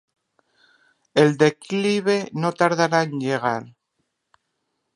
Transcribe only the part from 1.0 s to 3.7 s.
El declive no tardaría en llegar.